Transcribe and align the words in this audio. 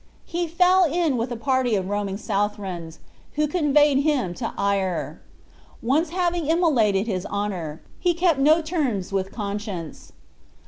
He 0.25 0.47
fell 0.47 0.83
in 0.85 1.15
with 1.15 1.31
a 1.31 1.35
party 1.35 1.75
of 1.75 1.87
roaming 1.87 2.17
Southrons, 2.17 2.97
who 3.33 3.45
conveyed 3.47 3.99
him 3.99 4.33
to 4.33 4.51
Ayr. 4.59 5.21
Once 5.79 6.09
having 6.09 6.47
immolated 6.47 7.05
his 7.05 7.27
honor, 7.27 7.83
he 7.99 8.15
kept 8.15 8.39
no 8.39 8.63
terms 8.63 9.13
with 9.13 9.31
conscience. 9.31 10.11